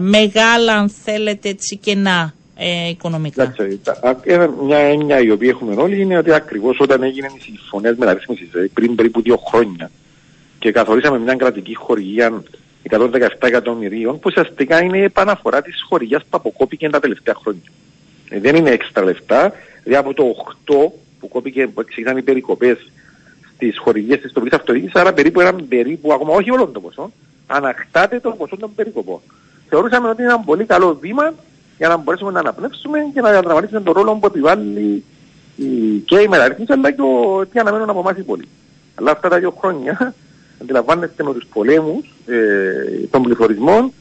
μεγάλα, 0.01 0.75
αν 0.75 0.89
θέλετε, 1.05 1.49
έτσι, 1.49 1.77
κενά 1.77 2.35
ε, 2.57 2.89
οικονομικά; 2.89 3.55
Ε, 4.25 4.47
μια 4.65 4.79
έννοια 4.79 5.21
η 5.21 5.31
οποία 5.31 5.49
έχουμε 5.49 5.75
όλοι 5.83 6.01
είναι 6.01 6.19
ότι 6.19 6.33
ακριβώς 6.33 6.77
όταν 6.81 7.03
έγινε 7.03 7.27
οι 7.37 7.41
συμφωνίες 7.41 7.97
μεταρρύθμισης 7.97 8.55
ε, 8.55 8.71
πριν 8.75 8.95
περίπου 8.95 9.23
δύο 9.23 9.37
χρόνια, 9.37 9.91
και 10.59 10.73
καθορίσαμε 10.73 11.19
μια 11.19 11.35
κρατική 11.35 11.75
χορηγία 11.75 12.43
117 12.91 12.99
εκατομμυρίων 13.41 14.15
που 14.15 14.25
ουσιαστικά 14.27 14.83
είναι 14.83 14.99
η 14.99 15.03
επαναφορά 15.03 15.63
της 15.63 15.75
χορηγίας 15.89 16.23
που 16.23 16.37
αποκόπηκε 16.37 16.89
τα 16.89 17.01
τελευταία 17.01 17.35
χρόνια. 17.35 17.71
Ε, 18.33 18.41
δεν 18.41 18.57
είναι 18.57 18.71
έξτρα 18.71 19.05
λεφτά, 19.05 19.53
δηλαδή 19.83 20.09
από 20.09 20.15
το 20.15 20.25
8 20.67 20.93
που 21.21 21.29
κόπηκε, 21.29 21.67
που 21.67 21.85
ξεκινάνε 21.85 22.19
οι 22.19 22.23
περικοπές 22.23 22.91
στις 23.55 23.79
χορηγίες 23.79 24.21
της 24.21 24.33
τοπικής 24.33 24.59
αυτοδιοίκησης, 24.59 24.95
άρα 24.95 25.13
περίπου 25.13 25.41
έναν 25.41 25.69
περίπου, 25.69 26.13
ακόμα 26.13 26.35
όχι 26.35 26.51
όλων 26.51 26.73
των 26.73 26.83
ποσών, 26.83 27.13
ανακτάται 27.47 28.21
το 28.21 28.31
ποσό 28.31 28.57
των 28.57 28.75
περικοπών. 28.75 29.21
Θεωρούσαμε 29.69 30.09
ότι 30.09 30.23
είναι 30.23 30.33
ένα 30.33 30.41
πολύ 30.41 30.65
καλό 30.65 30.99
βήμα 31.01 31.35
για 31.79 31.89
να 31.89 31.97
μπορέσουμε 31.97 32.31
να 32.31 32.39
αναπνεύσουμε 32.41 32.99
και 33.15 33.21
να 33.21 33.31
διαδραματίσουμε 33.31 33.81
τον 33.81 33.95
ρόλο 33.95 34.15
που 34.15 34.27
επιβάλλει 34.27 35.05
και 36.05 36.19
η 36.19 36.29
μεταρρύθμιση 36.29 36.73
αλλά 36.73 36.93
και 36.93 37.03
ο, 37.03 37.47
τι 37.47 37.59
αναμένουν 37.59 37.91
από 37.91 37.99
εμάς 37.99 38.19
οι 38.19 38.23
πολίτες. 38.23 38.53
Αλλά 38.95 39.11
αυτά 39.11 39.29
τα 39.29 39.39
δύο 39.39 39.51
χρόνια 39.61 40.15
αντιλαμβάνεστε 40.63 41.23
με 41.23 41.33
τους 41.33 41.47
πολέμους 41.53 42.15
ε, 42.27 43.07
των 43.11 43.23
πληθωρισμών 43.23 43.93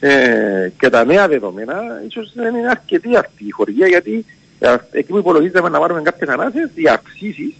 ε, 0.00 0.70
και 0.78 0.88
τα 0.88 1.04
νέα 1.04 1.28
δεδομένα, 1.28 2.02
ίσως 2.08 2.32
δεν 2.34 2.54
είναι 2.54 2.68
αρκετή 2.68 3.16
αυτή 3.16 3.46
η 3.46 3.50
χορηγία 3.50 3.86
γιατί 3.86 4.24
ε, 4.58 4.76
εκεί 4.90 5.12
που 5.12 5.18
υπολογίζαμε 5.18 5.68
να 5.68 5.78
πάρουμε 5.78 6.02
κάποιες 6.02 6.28
ανάσες, 6.28 6.70
οι 6.74 6.88
αυξήσεις 6.88 7.54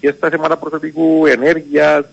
και 0.00 0.14
στα 0.16 0.30
θέματα 0.30 0.56
προσωπικού 0.56 1.26
ενέργειας, 1.26 2.04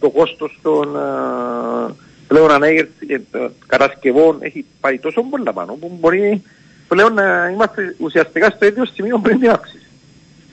το 0.00 0.10
κόστος 0.10 0.58
των 0.62 0.96
ε, 0.96 1.94
πλέον 2.26 2.50
ανέγερση 2.50 3.06
και 3.06 3.20
κατασκευών 3.66 4.38
έχει 4.40 4.64
πάει 4.80 4.98
τόσο 4.98 5.22
πολλά 5.22 5.52
πάνω 5.52 5.72
που 5.72 5.96
μπορεί 6.00 6.42
πλέον 6.88 7.14
να 7.14 7.50
είμαστε 7.52 7.94
ουσιαστικά 7.98 8.50
στο 8.50 8.66
ίδιο 8.66 8.84
σημείο 8.84 9.18
πριν 9.18 9.38
την 9.40 9.50
αύξηση. 9.50 9.86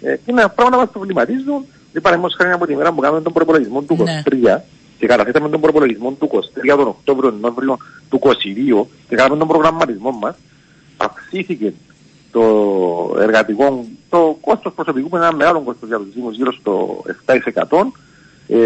Ε, 0.02 0.16
είναι 0.26 0.48
πράγματα 0.56 0.76
που 0.76 0.82
μας 0.82 0.90
προβληματίζουν. 0.92 1.66
Δεν 1.94 2.02
παραδείγματος 2.02 2.38
χάρη 2.38 2.52
από 2.52 2.66
τη 2.66 2.76
μέρα 2.76 2.92
που 2.92 3.02
κάνουμε 3.02 3.22
τον 3.22 3.34
προπολογισμό 3.34 3.82
του 3.82 3.98
23, 4.26 4.34
ναι 4.40 4.64
και 5.00 5.08
καταθέσαμε 5.08 5.50
τον 5.50 5.62
προπολογισμό 5.62 6.12
του 6.12 6.30
23 6.32 6.40
τον 6.76 6.88
Οκτώβριο, 6.88 7.32
Νοέμβριο 7.32 7.78
του 8.10 8.20
22 8.24 8.86
και 9.10 9.16
κάναμε 9.16 9.38
τον 9.38 9.48
προγραμματισμό 9.48 10.12
μας, 10.12 10.36
αυξήθηκε 10.98 11.74
το 12.32 12.44
εργατικό, 13.20 13.86
το 14.10 14.38
κόστος 14.42 14.74
προσωπικού 14.74 15.10
που 15.10 15.16
είναι 15.16 15.26
ένα 15.26 15.36
μεγάλο 15.36 15.62
κόστος 15.62 15.88
για 15.88 15.98
τους 15.98 16.14
Δήμους 16.14 16.36
γύρω 16.36 16.52
στο 16.52 17.04
7%. 17.26 17.92
Ε, 18.48 18.58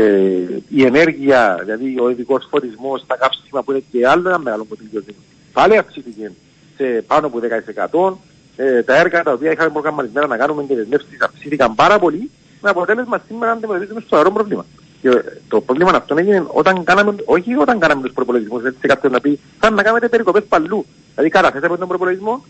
η 0.70 0.84
ενέργεια, 0.86 1.60
δηλαδή 1.64 2.00
ο 2.00 2.10
ειδικός 2.10 2.48
φωτισμός, 2.50 3.06
τα 3.08 3.16
καύσιμα 3.16 3.64
που 3.64 3.72
είναι 3.72 3.84
και 3.92 4.08
άλλο 4.08 4.30
ένα 4.30 4.40
μεγάλο 4.40 4.66
κόστος 4.70 4.88
για 4.92 5.00
τους 5.00 5.08
Δήμους. 5.08 5.24
Πάλι 5.54 5.78
αυξήθηκε 5.78 6.32
σε 6.78 7.04
πάνω 7.08 7.28
από 7.28 7.40
10%. 7.40 8.18
Ε, 8.56 8.84
τα 8.84 8.96
έργα 8.96 9.24
τα 9.24 9.32
οποία 9.32 9.52
είχαμε 9.52 9.70
προγραμματισμένα 9.70 10.28
να 10.28 10.38
κάνουμε 10.38 10.64
και 10.64 10.76
δεσμεύσεις 10.76 11.22
αυξήθηκαν 11.22 11.76
πάρα 11.76 12.00
πολύ 12.00 12.30
με 12.62 12.70
αποτέλεσμα 12.70 13.22
σήμερα 13.28 13.52
να 13.52 13.58
αντιμετωπίζουμε 13.58 14.04
στο 14.06 14.16
αερό 14.16 14.32
πρόβλημα. 14.32 14.66
Και 15.02 15.10
το 15.48 15.62
πρόβλημα 15.62 15.92
αυτό 15.92 16.18
έγινε 16.18 16.46
όταν 16.48 16.84
κάναμε, 16.84 17.16
όχι 17.26 17.56
όταν 17.56 17.80
κάναμε 17.80 18.02
τους 18.02 18.14
προπολογισμούς, 18.14 18.64
έτσι 18.64 18.88
κάποιος 18.88 19.12
να 19.12 19.20
πει 19.20 19.40
θα 19.60 19.70
να 19.70 19.84
κάνετε 19.84 20.10
περικοπές 20.10 20.44
παλλού. 20.44 20.86
Δηλαδή 21.12 21.30
καταθέσαμε 21.30 21.78
τον 21.78 21.88
προπολογισμό 21.88 22.46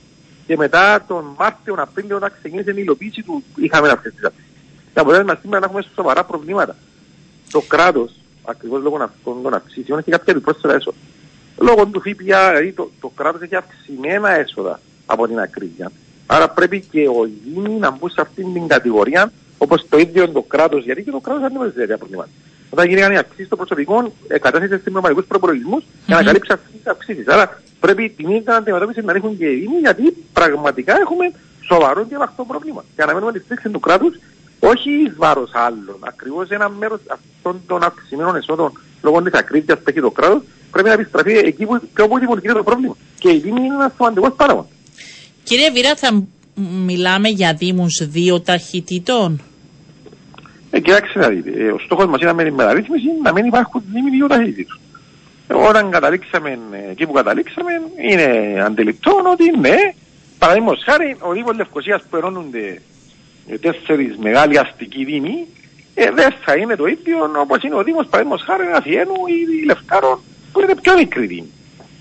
και 0.48 0.58
μετά 0.58 1.04
τον 1.08 1.36
Μάρτιο, 1.40 1.76
Απρίλιο 1.78 2.16
όταν 2.16 2.32
ξεκίνησε 2.40 2.72
η 2.72 2.74
υλοποίηση 2.78 3.24
του 3.24 3.44
είχαμε 3.56 3.90
αυτές 3.90 4.14
τις 4.14 4.24
αυξήσεις. 4.24 4.52
Και 4.94 5.00
αποτέλεσμα 5.00 5.38
σήμερα 5.42 5.60
να 5.60 5.66
έχουμε 5.66 5.84
σοβαρά 5.96 6.24
προβλήματα. 6.24 6.76
Το 7.52 7.62
κράτος, 7.62 8.12
ακριβώς 8.46 8.82
λόγω 8.82 8.98
αυτών 9.04 9.42
των 9.42 9.54
αυξήσεων, 9.54 10.00
έχει 10.00 10.12
κάποια 10.12 10.34
επιπρόσθετα 10.34 10.74
έσοδα. 10.74 10.98
Λόγω 11.58 11.86
του 11.86 12.00
ΦΠΑ, 12.00 12.50
δηλαδή 12.50 12.72
το, 12.72 12.92
το 13.00 13.12
κράτος 13.16 13.42
έχει 13.42 13.56
αυξημένα 13.56 14.30
έσοδα 14.30 14.80
από 15.06 15.28
την 15.28 15.40
ακρίβεια. 15.40 15.92
Άρα 16.26 16.50
πρέπει 16.50 16.80
και 16.92 17.08
ο 17.08 17.30
Γήμοι 17.44 17.70
να 17.70 17.92
μπουν 17.92 18.10
σε 18.10 18.22
αυτήν 18.22 18.54
την 18.54 18.68
κατηγορία 18.68 19.32
όπως 19.64 19.86
το 19.90 19.98
ίδιο 19.98 20.30
το 20.30 20.42
κράτος, 20.42 20.84
γιατί 20.84 21.04
και 21.04 21.12
το 21.12 21.20
κράτος 21.20 21.44
αντιμετωπίζει 21.44 21.80
τέτοια 21.80 21.98
προβλήματα. 21.98 22.30
Όταν 22.70 22.88
γίνηκαν 22.88 23.12
οι 23.14 23.18
αυξήσεις 23.18 23.48
των 23.48 23.58
προσωπικών, 23.58 24.12
ε, 24.28 24.38
κατέθεσε 24.40 24.78
στις 24.78 24.94
προπολογισμούς 25.28 25.84
για 26.06 26.16
να 26.16 26.24
καλύψει 26.24 26.54
αυτές 26.54 26.72
τις 26.72 26.88
αυξήσεις. 26.88 27.28
Άρα 27.28 27.62
πρέπει 27.80 28.10
την 28.18 28.30
ίδια 28.30 28.56
αντιμετώπισης 28.56 29.04
να 29.04 29.14
ρίχνουν 29.14 29.38
και 29.38 29.46
οι 29.46 29.56
Δήμοι, 29.56 29.80
γιατί 29.80 30.04
πραγματικά 30.34 30.94
έχουμε 31.00 31.32
σοβαρό 31.70 32.06
και 32.06 32.16
αυτό 32.20 32.44
πρόβλημα. 32.44 32.84
Και 32.96 33.02
αναμένουμε 33.02 33.32
τη 33.32 33.40
στήριξη 33.40 33.70
του 33.70 33.80
κράτους 33.80 34.14
όχι 34.60 34.90
εις 34.92 35.14
βάρος 35.16 35.52
άλλων. 35.54 35.98
Ακριβώς 36.00 36.50
ένα 36.50 36.70
μέρος 36.70 37.00
αυτών 37.08 37.62
των 37.68 37.84
αυξημένων 37.84 38.36
εσόδων 38.36 38.72
λόγω 39.02 39.22
της 39.22 39.34
ακρίβειας 39.34 39.78
που 39.78 39.86
έχει 39.88 40.00
το 40.00 40.12
κράτος 40.12 40.42
πρέπει 40.72 40.88
να 40.88 40.94
επιστραφεί 40.94 41.34
εκεί 41.38 41.66
που, 41.66 41.80
και 41.96 42.02
όπου 42.02 42.20
δημιουργείται 42.20 42.54
το 42.54 42.64
πρόβλημα. 42.64 42.96
Και 43.20 43.30
η 43.32 43.38
Δήμη 43.38 43.60
είναι 43.62 43.76
ένας 43.76 43.92
σημαντικός 43.96 44.34
παράγοντας. 44.36 44.72
Κύριε 45.44 45.72
Βίρα, 45.72 45.96
θα 45.96 46.24
μιλάμε 46.86 47.30
για 47.30 47.54
Δήμους 47.54 48.08
δύο 48.10 48.42
ταχυτήτων; 48.42 49.42
Ε, 50.72 50.80
κοιτάξτε 50.80 51.20
να 51.20 51.28
δείτε, 51.28 51.64
ε, 51.64 51.72
ο 51.72 51.80
στόχος 51.80 52.06
μας 52.06 52.22
είναι 52.22 52.34
με 52.34 52.44
την 52.44 52.54
μεταρρύθμιση 52.54 53.08
να 53.24 53.32
μην 53.32 53.46
υπάρχουν 53.46 53.84
Δήμοι 53.94 54.10
δύο 54.10 54.28
ταχύτητες. 54.28 54.80
Ε, 55.48 55.54
όταν 55.54 55.90
καταλήξαμε 55.90 56.60
ε, 56.72 56.92
εκεί 56.92 57.06
που 57.06 57.12
καταλήξαμε 57.12 57.72
είναι 58.10 58.62
αντιληπτό 58.66 59.22
ότι 59.32 59.60
ναι, 59.60 59.76
παραδείγματος 60.38 60.84
χάρη 60.84 61.16
ο 61.20 61.32
Δήμος 61.32 61.56
Λευκοσίας 61.56 62.04
που 62.10 62.16
ενώνονται 62.16 62.82
τέσσερις 63.62 64.18
μεγάλοι 64.18 64.60
αστικοί 64.60 65.04
δήμοι 65.04 65.48
ε, 65.94 66.12
δεν 66.12 66.34
θα 66.46 66.56
είναι 66.56 66.76
το 66.76 66.86
ίδιο 66.86 67.18
όπως 67.42 67.64
είναι 67.64 67.76
ο 67.76 67.84
Δήμος 67.84 68.08
παραδείγματος 68.10 68.46
χάρη 68.46 68.64
Αθιένου 68.74 69.14
ή 69.28 69.66
Λευκάρων 69.66 70.20
που 70.52 70.62
είναι 70.62 70.76
πιο 70.82 70.94
μικρή 70.98 71.26
δήμη. 71.26 71.52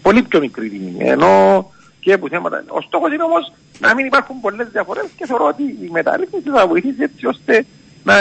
Πολύ 0.03 0.23
πιο 0.23 0.41
μικρή 0.41 0.69
δήμη. 0.69 0.95
Ενώ 0.99 1.73
και 2.01 2.19
που 2.19 2.29
θέματα. 2.29 2.65
Ο 2.69 2.81
στόχος 2.81 3.13
είναι 3.13 3.23
όμως 3.23 3.53
να 3.79 3.95
μην 3.95 4.07
υπάρχουν 4.07 4.41
πολλές 4.41 4.69
διαφορές 4.69 5.05
και 5.17 5.27
θεωρώ 5.27 5.47
ότι 5.47 5.63
η 5.63 5.89
μεταρρύθμιση 5.91 6.51
θα 6.51 6.67
βοηθήσει 6.67 7.03
έτσι 7.03 7.27
ώστε 7.27 7.67
να, 8.03 8.15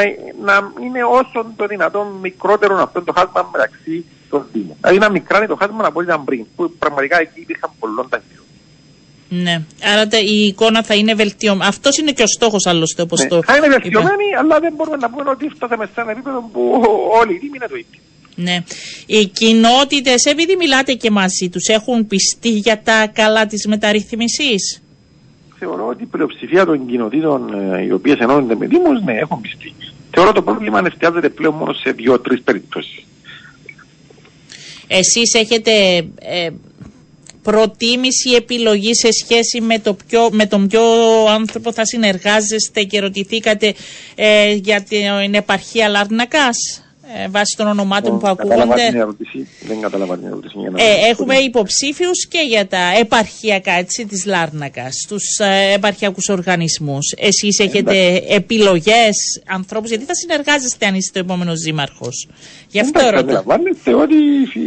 να 0.43 0.71
είναι 0.83 1.03
όσο 1.03 1.45
το 1.55 1.65
δυνατόν 1.65 2.07
μικρότερο 2.21 2.81
αυτό 2.81 3.01
το 3.01 3.13
χάσμα 3.17 3.49
μεταξύ 3.51 4.05
των 4.29 4.45
Δήμων. 4.51 4.75
Δηλαδή 4.81 4.99
να 4.99 5.09
μικράνει 5.09 5.47
το 5.47 5.55
χάσμα 5.55 5.85
από 5.85 5.99
ό,τι 5.99 6.07
ήταν 6.07 6.23
πριν, 6.23 6.45
που 6.55 6.71
πραγματικά 6.79 7.19
εκεί 7.19 7.39
υπήρχαν 7.39 7.71
πολλών 7.79 8.09
ταχύτητων. 8.09 8.45
Ναι. 9.29 9.63
Άρα 9.83 10.07
η 10.25 10.45
εικόνα 10.45 10.83
θα 10.83 10.93
είναι 10.95 11.13
βελτιωμένη. 11.13 11.69
Αυτός 11.69 11.97
είναι 11.97 12.11
και 12.11 12.23
ο 12.23 12.27
στόχος 12.27 12.65
άλλωστε 12.65 13.01
όπως 13.01 13.21
ναι. 13.21 13.27
το. 13.27 13.43
Θα 13.43 13.55
είναι 13.55 13.67
βελτιωμένη, 13.67 14.35
αλλά 14.39 14.59
δεν 14.59 14.73
μπορούμε 14.75 14.97
να 14.97 15.09
πούμε 15.09 15.29
ότι 15.29 15.49
φτάσαμε 15.55 15.85
σε 15.93 16.01
ένα 16.01 16.11
επίπεδο 16.11 16.49
που 16.53 16.83
όλοι 17.21 17.33
οι 17.33 17.37
Δήμοι 17.37 17.55
είναι 17.55 17.67
το 17.67 17.75
ίδιο. 17.75 17.99
Ναι. 18.35 18.63
Οι 19.05 19.25
κοινότητες, 19.25 20.23
επειδή 20.25 20.55
μιλάτε 20.55 20.93
και 20.93 21.11
μαζί 21.11 21.49
τους, 21.49 21.67
έχουν 21.67 22.07
πιστεί 22.07 22.49
για 22.49 22.81
τα 22.81 23.07
καλά 23.13 23.45
της 23.45 23.65
μεταρρύθμιση. 23.67 24.55
Θεωρώ 25.59 25.87
ότι 25.87 26.03
η 26.03 26.05
πλειοψηφία 26.05 26.65
των 26.65 26.87
κοινοτήτων 26.87 27.53
ε, 27.73 27.83
οι 27.83 27.91
οποίες 27.91 28.17
ενώνονται 28.17 28.55
με 28.55 28.65
Δήμους, 28.65 29.01
ναι, 29.03 29.13
έχουν 29.13 29.41
πιστεί. 29.41 29.73
Θεωρώ 30.11 30.31
το 30.31 30.41
πρόβλημα 30.41 30.81
εστιάζεται 30.85 31.29
πλέον 31.29 31.55
μόνο 31.55 31.73
σε 31.73 31.91
δύο-τρεις 31.91 32.41
περιπτώσεις. 32.41 33.03
Εσείς 34.87 35.33
έχετε 35.33 35.71
ε, 36.19 36.49
προτίμηση 37.41 38.29
επιλογή 38.29 38.95
σε 38.95 39.07
σχέση 39.11 39.61
με, 39.61 39.79
το 39.79 39.97
ποιο, 40.07 40.29
με 40.31 40.45
τον 40.45 40.67
ποιο 40.67 40.81
άνθρωπο 41.29 41.73
θα 41.73 41.85
συνεργάζεστε 41.85 42.83
και 42.83 42.99
ρωτηθήκατε 42.99 43.73
ε, 44.15 44.53
για 44.53 44.83
την 44.83 45.33
επαρχία 45.33 45.89
Λάρνακας; 45.89 46.57
Ε, 47.17 47.27
βάσει 47.29 47.55
των 47.57 47.67
ονομάτων 47.67 48.19
που 48.19 48.27
ακούγονται. 48.27 49.07
Δεν 49.67 49.81
καταλαβαίνω 49.81 50.17
την 50.17 50.27
ερώτηση. 50.27 50.57
Ε, 50.75 51.09
έχουμε 51.09 51.35
υποψήφιους 51.35 52.27
και 52.27 52.39
για 52.47 52.67
τα 52.67 52.91
επαρχιακά 52.99 53.71
έτσι, 53.71 54.05
της 54.05 54.25
Λάρνακας, 54.25 55.05
τους 55.07 55.23
ε, 55.37 55.73
επαρχιακούς 55.73 56.29
οργανισμούς. 56.29 57.13
Εσείς 57.17 57.59
έχετε 57.59 58.23
επιλογές 58.27 59.41
ανθρώπους, 59.47 59.89
γιατί 59.89 60.05
θα 60.05 60.15
συνεργάζεστε 60.15 60.85
αν 60.85 60.95
είστε 60.95 61.19
ο 61.19 61.21
επόμενος 61.21 61.59
δήμαρχος; 61.59 62.27
Γι' 62.67 62.79
αυτό 62.79 63.03
ρωτώ. 63.03 63.17
Αντιλαμβάνεστε 63.17 63.93
ότι 63.93 64.15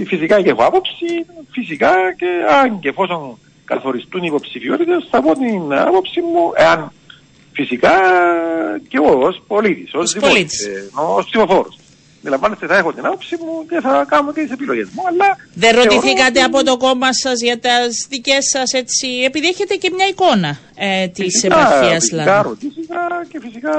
φυσικά 0.07 0.43
και 0.43 0.51
έχω 0.51 0.65
άποψη, 0.65 1.07
φυσικά 1.51 1.93
και 2.17 2.27
αν 2.63 2.81
και 2.81 2.89
εφόσον 2.89 3.39
καθοριστούν 3.65 4.23
οι 4.23 4.27
υποψηφιότητες 4.29 5.07
θα 5.11 5.23
πω 5.23 5.33
την 5.33 5.75
άποψη 5.75 6.21
μου, 6.21 6.53
εάν 6.55 6.93
φυσικά 7.53 7.93
και 8.89 8.97
εγώ 8.97 9.27
ως 9.27 9.43
πολίτης, 9.47 9.95
ως, 9.95 10.13
δημόσιος, 10.13 10.61
ε, 10.61 10.91
ως 10.95 11.29
δημοφόρος. 11.33 11.77
Αντιλαμβάνεστε, 12.23 12.67
θα 12.67 12.77
έχω 12.77 12.93
την 12.93 13.07
άποψη 13.07 13.37
μου 13.37 13.67
και 13.69 13.81
θα 13.81 14.05
κάνω 14.09 14.33
και 14.33 14.43
τις 14.43 14.51
επιλογές 14.51 14.89
μου. 14.93 15.03
Αλλά 15.09 15.37
δεν 15.55 15.75
ρωτηθήκατε 15.75 16.39
ότι... 16.39 16.43
από 16.43 16.65
το 16.65 16.77
κόμμα 16.77 17.13
σας 17.13 17.41
για 17.41 17.59
τις 17.59 18.07
δικές 18.09 18.49
σας 18.49 18.73
έτσι, 18.73 19.09
επειδή 19.27 19.47
έχετε 19.47 19.75
και 19.75 19.91
μια 19.97 20.07
εικόνα 20.07 20.59
ε, 20.75 21.09
της 21.09 21.43
επαρχίας 21.45 22.05
Φυσικά 22.05 22.43
ρωτήθηκα 22.43 23.01
και 23.29 23.41
φυσικά 23.41 23.73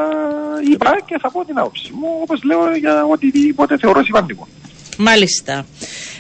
είπα 0.72 0.92
και 1.06 1.18
θα 1.22 1.32
πω 1.32 1.46
την 1.46 1.58
άποψη 1.58 1.92
μου, 1.94 2.08
όπως 2.22 2.44
λέω 2.44 2.76
για 2.76 3.06
οτιδήποτε 3.06 3.78
θεωρώ 3.78 4.04
σημαντικό. 4.04 4.48
Μάλιστα. 4.98 5.66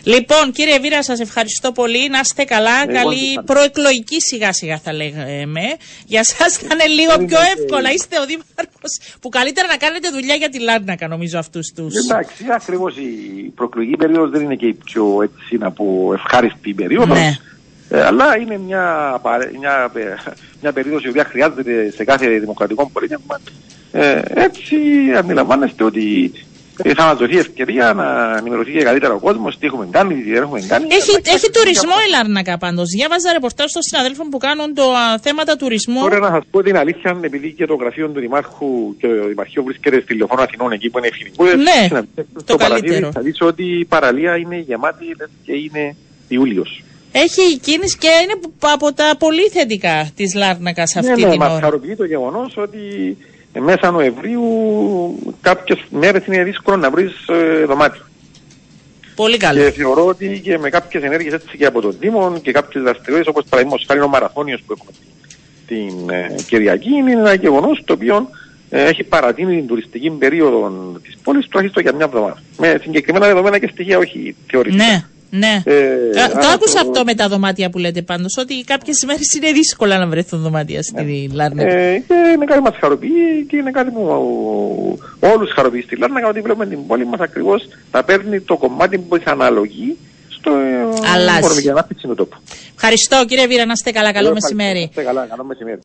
Λοιπόν, 0.04 0.52
κύριε 0.52 0.80
Βίρα, 0.80 1.04
σας 1.04 1.20
ευχαριστώ 1.20 1.72
πολύ. 1.72 2.10
Να 2.10 2.20
είστε 2.20 2.44
καλά. 2.44 2.84
Εγώ 2.88 2.94
Καλή 2.94 3.40
προεκλογική 3.46 4.22
σιγά 4.22 4.54
σιγά 4.54 4.78
θα 4.78 4.94
λέγαμε. 4.94 5.62
Για 6.06 6.20
εσά 6.20 6.50
θα 6.50 6.68
είναι 6.74 6.88
λίγο 6.88 7.26
πιο 7.26 7.38
εύκολα. 7.58 7.92
Είστε 7.92 8.20
ο 8.20 8.26
Δήμαρχος 8.26 9.00
που 9.22 9.30
καλύτερα 9.30 9.68
να 9.68 9.78
κάνετε 9.78 10.10
δουλειά 10.10 10.36
για 10.36 10.50
τη 10.50 10.60
Λάρνακα, 10.60 11.08
νομίζω, 11.08 11.40
αυτούς 11.40 11.72
τους. 11.76 11.94
Εντάξει, 11.96 12.44
ακριβώς 12.52 12.98
η 12.98 13.52
προεκλογική 13.56 13.98
περίοδος 13.98 14.30
δεν 14.30 14.42
είναι 14.42 14.56
και 14.56 14.66
η 14.66 14.74
πιο 14.74 15.22
έτσι 15.22 15.58
να 15.58 15.72
πω 15.72 16.12
ευχάριστη 16.14 16.74
περίοδος. 16.74 17.18
Ναι. 17.18 17.36
Ε, 17.90 18.04
αλλά 18.04 18.38
είναι 18.38 18.58
μια, 18.58 19.20
μια, 19.60 19.92
μια 20.62 20.72
περίοδος 20.72 21.04
η 21.04 21.10
οποία 21.10 21.24
χρειάζεται 21.26 21.92
σε 21.96 22.04
κάθε 22.04 22.28
δημοκρατικό 22.28 22.90
πολίτευμα. 22.94 23.40
Ε, 23.92 24.22
έτσι 24.34 24.76
αντιλαμβάνεστε 25.18 25.84
ότι 25.84 26.32
ε, 26.34 26.53
θα 26.96 27.06
μας 27.06 27.18
δοθεί 27.18 27.38
ευκαιρία 27.38 27.94
να 27.94 28.38
ενημερωθεί 28.38 28.72
και 28.72 28.84
καλύτερα 28.84 29.14
ο 29.14 29.20
κόσμος, 29.20 29.58
τι 29.58 29.66
έχουμε 29.66 29.88
κάνει, 29.92 30.14
τι 30.14 30.32
δεν 30.32 30.42
έχουμε 30.42 30.62
κάνει. 30.62 30.86
Έχει, 30.90 31.12
έχει 31.24 31.50
τουρισμό 31.52 31.96
η 32.08 32.10
Λάρνακα 32.10 32.58
πάντως. 32.58 32.88
Διάβαζα 32.96 33.32
ρεπορτάζ 33.34 33.72
των 33.72 33.82
συναδέλφων 33.82 34.30
που 34.30 34.38
κάνουν 34.38 34.74
το 34.74 34.84
α, 34.92 35.18
θέματα 35.22 35.56
τουρισμού. 35.56 36.02
Τώρα 36.02 36.20
να 36.20 36.30
σας 36.30 36.44
πω 36.52 36.64
την 36.64 36.78
αλήθεια, 36.78 37.20
επειδή 37.22 37.52
και 37.52 37.66
το 37.66 37.76
γραφείο 37.76 38.08
του 38.10 38.20
Δημάρχου 38.20 38.96
και 38.98 39.08
το 39.08 39.28
Δημαρχείο 39.28 39.64
βρίσκεται 39.64 40.02
στη 40.02 40.16
Λεωφόρο 40.16 40.42
Αθηνών 40.42 40.72
εκεί 40.72 40.90
που 40.90 40.98
είναι 40.98 41.08
ευθυνικού. 41.08 41.44
Ναι, 41.44 42.02
το 42.46 42.56
καλύτερο. 42.56 43.12
Θα 43.12 43.22
δεις 43.22 43.38
ότι 43.42 43.80
η 43.80 43.86
παραλία 43.86 44.38
είναι 44.38 44.58
γεμάτη 44.58 45.06
και 45.46 45.54
είναι 45.54 45.96
Ιούλιος. 46.28 46.84
Έχει 47.16 47.60
κίνηση 47.60 47.98
και 47.98 48.10
είναι 48.24 48.36
από 48.60 48.94
τα 48.94 49.16
πολύ 49.20 49.50
θετικά 49.50 50.10
της 50.16 50.34
Λάρνακας 50.36 50.96
αυτή 50.96 51.10
ναι, 51.10 51.16
ναι, 51.16 51.32
την 51.32 51.42
ώρα. 51.42 51.48
Ναι, 51.48 51.54
μας 51.54 51.62
χαροποιεί 51.64 51.96
το 51.96 52.06
γεγονός 52.06 52.54
ότι 52.58 52.80
ε, 53.20 53.33
μέσα 53.60 53.92
Νοεμβρίου 53.92 54.44
κάποιες 55.42 55.80
μέρες 55.90 56.26
είναι 56.26 56.44
δύσκολο 56.44 56.78
να 56.78 56.90
βρεις 56.90 57.28
ε, 57.28 57.66
δωμάτιο. 57.66 58.04
Πολύ 59.16 59.38
καλό. 59.38 59.64
Και 59.64 59.72
θεωρώ 59.72 60.06
ότι 60.06 60.40
και 60.44 60.58
με 60.58 60.70
κάποιες 60.70 61.04
ενέργειες 61.04 61.34
έτσι 61.34 61.58
και 61.58 61.66
από 61.66 61.82
τον 61.82 61.96
Δήμο 62.00 62.40
και 62.42 62.52
κάποιες 62.52 62.84
δραστηριότητες 62.84 63.28
όπως 63.28 63.46
παραδείγματος 63.50 63.86
χάρη 63.88 64.02
ο 64.02 64.08
Μαραθώνιος 64.08 64.62
που 64.66 64.74
έχουμε 64.78 64.92
την 65.68 66.10
ε, 66.10 66.36
Κυριακή 66.48 66.90
είναι 66.90 67.12
ένα 67.12 67.34
γεγονός 67.34 67.82
το 67.86 67.94
οποίο 67.94 68.30
ε, 68.70 68.84
έχει 68.84 69.04
παρατείνει 69.04 69.56
την 69.56 69.68
τουριστική 69.68 70.10
περίοδο 70.10 70.72
της 71.04 71.18
πόλης 71.24 71.48
τουλάχιστον 71.48 71.84
για 71.84 71.94
μια 71.94 72.06
εβδομάδα. 72.06 72.42
Με 72.58 72.80
συγκεκριμένα 72.82 73.28
δεδομένα 73.28 73.60
και 73.60 73.70
στοιχεία 73.72 73.98
όχι 73.98 74.36
θεωρητικά. 74.48 74.86
Ναι. 74.86 75.06
Ναι. 75.36 75.62
Ε, 75.66 75.74
ε, 75.74 76.28
το 76.42 76.48
άκουσα 76.54 76.80
αυτό 76.80 77.04
με 77.06 77.14
τα 77.14 77.28
δωμάτια 77.28 77.70
που 77.70 77.78
λέτε 77.78 78.02
πάντως, 78.02 78.38
ότι 78.40 78.64
κάποιες 78.64 79.04
μέρες 79.08 79.34
είναι 79.36 79.52
δύσκολα 79.52 79.98
να 79.98 80.08
βρεθούν 80.08 80.42
δωμάτια 80.42 80.84
στη 80.84 81.04
ναι. 81.04 81.36
Λάρνακα. 81.36 81.72
Ε, 81.72 82.04
και 82.08 82.14
είναι 82.36 82.46
κάτι 82.46 82.60
που 82.60 82.66
μας 82.66 82.78
χαροποιεί 82.80 83.46
και 83.48 83.58
είναι 83.58 83.72
κάτι 83.72 83.92
που 83.92 84.02
όλους 85.20 85.52
χαροποιεί 85.56 85.82
στη 85.82 85.96
Λάρνακα, 85.96 86.28
ότι 86.28 86.42
βλέπουμε 86.42 86.66
την 86.66 86.88
πόλη 86.88 87.06
μας 87.06 87.20
ακριβώς 87.20 87.68
να 87.92 88.04
παίρνει 88.04 88.40
το 88.40 88.58
κομμάτι 88.58 88.98
που 88.98 89.16
έχει 89.16 89.30
αναλογεί 89.30 89.98
στο 90.30 90.52
Αλλάζει. 91.14 91.70
ανάπτυξη 91.70 92.08
του 92.08 92.16
τόπου. 92.16 92.38
Ευχαριστώ 92.76 93.26
κύριε 93.26 93.48
Βίρα, 93.48 93.66
να 93.66 93.72
είστε 93.72 93.92
καλά. 93.92 94.14
Καλό 94.14 94.34
μεσημέρι. 94.34 94.90
καλά, 94.96 95.26
καλό 95.26 95.44
μεσημέρι. 95.44 95.82